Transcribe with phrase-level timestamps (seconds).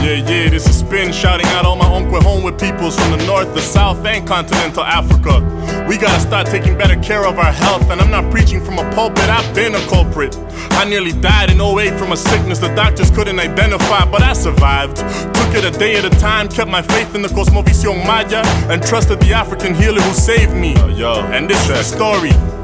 [0.00, 3.60] Yeah, yeah, this is Spin shouting out all my Onkwehonwe peoples from the north, the
[3.60, 5.40] south, and continental Africa.
[5.86, 8.94] We gotta start taking better care of our health, and I'm not preaching from a
[8.94, 10.34] pulpit, I've been a culprit.
[10.70, 14.96] I nearly died in 08 from a sickness the doctors couldn't identify, but I survived.
[14.96, 18.42] Took it a day at a time, kept my faith in the Cosmovision Maya,
[18.72, 20.76] and trusted the African healer who saved me.
[20.76, 22.59] Uh, yo, and this is the story.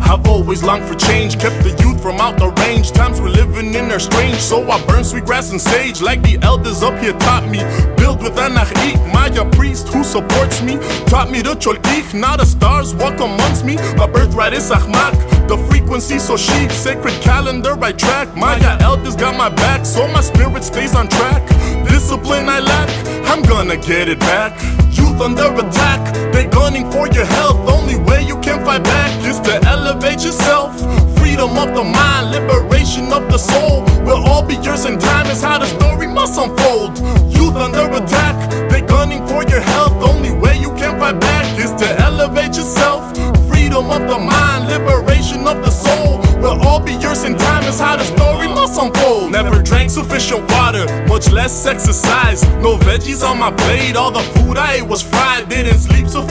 [0.00, 2.92] I've always longed for change, kept the youth from out the range.
[2.92, 6.38] Times we're living in are strange, so I burn sweet grass and sage like the
[6.42, 7.58] elders up here taught me.
[7.96, 10.78] Built with an Anachik, Maya priest who supports me.
[11.06, 13.76] Taught me the Cholq'ij, now the stars walk amongst me.
[13.96, 16.70] My birthright is Ajmaq, the frequency so chic.
[16.70, 18.34] Sacred calendar I track.
[18.36, 21.46] Maya elders got my back, so my spirit stays on track.
[21.88, 22.90] Discipline I lack,
[23.28, 24.52] I'm gonna get it back.
[24.90, 26.09] Youth under attack,
[26.50, 27.68] gunning for your health.
[27.70, 30.78] Only way you can fight back is to elevate yourself.
[31.18, 33.84] Freedom of the mind, liberation of the soul.
[34.04, 36.98] Will all be yours in time, is how the story must unfold.
[37.34, 38.36] Youth under attack,
[38.70, 40.02] they gunning for your health.
[40.02, 43.16] Only way you can fight back is to elevate yourself.
[43.48, 46.18] Freedom of the mind, liberation of the soul.
[46.40, 49.30] Will all be yours in time, is how the story must unfold.
[49.30, 52.42] Never drank sufficient water, much less exercise.
[52.64, 55.48] No veggies on my plate, all the food I ate was fried.
[55.48, 56.29] Didn't sleep sufficient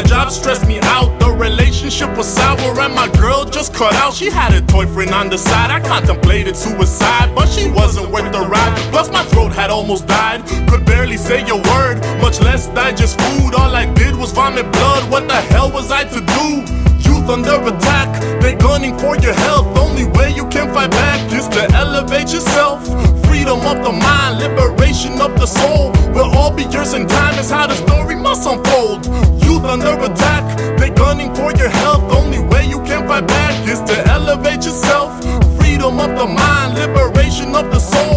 [0.00, 1.20] my job stressed me out.
[1.20, 4.14] The relationship was sour, and my girl just cut out.
[4.14, 5.70] She had a toy friend on the side.
[5.70, 8.74] I contemplated suicide, but she wasn't worth the ride.
[8.92, 10.40] Plus, my throat had almost died.
[10.70, 13.54] Could barely say a word, much less digest food.
[13.54, 15.10] All I did was vomit blood.
[15.10, 16.46] What the hell was I to do?
[17.06, 18.08] Youth under attack,
[18.40, 19.66] they gunning for your health.
[19.76, 22.86] Only way you can fight back is to elevate yourself.
[23.26, 25.92] Freedom of the mind, liberation of the soul.
[26.14, 28.69] Will all be yours in time, is how the story must unfold.
[29.44, 30.44] Youth under attack,
[30.78, 32.04] they're gunning for your health.
[32.14, 35.22] Only way you can fight back is to elevate yourself.
[35.58, 38.09] Freedom of the mind, liberation of the soul.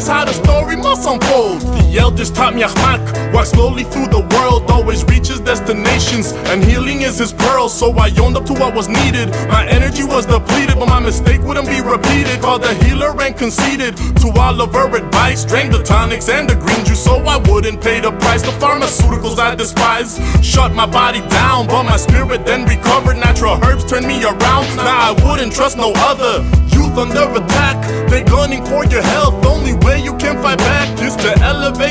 [0.00, 1.60] Is how the story must unfold.
[1.60, 7.02] The elders taught me Ajmaq, walk slowly through the world, always reaches destinations, and healing
[7.02, 7.68] is his pearl.
[7.68, 9.28] So I owned up to what was needed.
[9.52, 12.40] My energy was depleted, but my mistake wouldn't be repeated.
[12.40, 13.94] Called the healer and conceded
[14.24, 15.44] to all of her advice.
[15.44, 18.40] Drank the tonics and the green juice, so I wouldn't pay the price.
[18.40, 23.18] The pharmaceuticals I despise shut my body down, but my spirit then recovered.
[23.18, 24.64] Natural herbs turned me around.
[24.80, 26.40] Now I wouldn't trust no other.
[26.72, 27.76] Youth under attack,
[28.08, 29.49] they gunning for your health.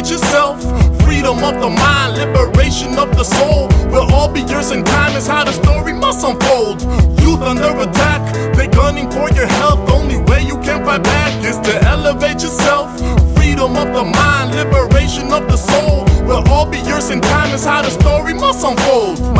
[0.09, 0.62] Yourself.
[1.03, 3.68] Freedom of the mind, liberation of the soul.
[3.92, 6.81] Will all be yours in time, is how the story must unfold.
[7.22, 8.22] Youth under attack,
[8.56, 9.90] they gunning for your health.
[9.92, 12.90] Only way you can fight back is to elevate yourself.
[13.36, 16.06] Freedom of the mind, liberation of the soul.
[16.25, 18.88] Will all be yours in time, is how the story must unfold.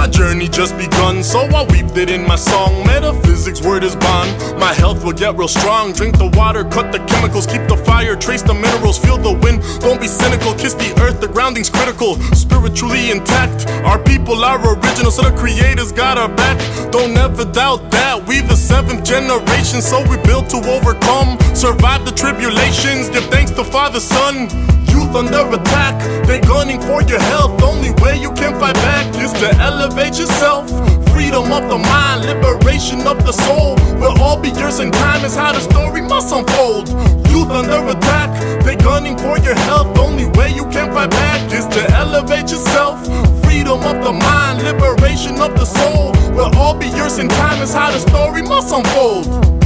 [0.09, 2.86] Journey just begun, so I weaved it in my song.
[2.86, 4.59] Metaphysics, word is bond.
[4.59, 5.94] My health will get real strong.
[5.94, 9.62] Drink the water, cut the chemicals, keep the fire, trace the minerals, feel the wind.
[9.80, 12.16] Don't be cynical, kiss the earth, the grounding's critical.
[12.36, 16.58] Spiritually intact, our people are original, so the creators got our back.
[16.91, 18.26] Don't ever doubt that.
[18.28, 21.40] We the seventh generation, so we built to overcome.
[21.56, 24.50] Survive the tribulations, give thanks to Father, Son.
[24.90, 25.96] Youth under attack,
[26.26, 27.62] they're gunning for your health.
[27.64, 29.09] Only way you can fight back
[29.79, 30.67] elevate yourself.
[31.09, 33.75] Freedom of the mind, liberation of the soul.
[34.00, 36.90] Will all be yours in time, is how the story must unfold.
[37.29, 38.29] Youth under attack,
[38.66, 39.97] they gunning for your health.
[39.97, 43.00] Only way you can fight back is to elevate yourself.
[43.44, 46.11] Freedom of the mind, liberation of the soul.
[46.35, 49.59] Will all be yours in time, is how the story must unfold.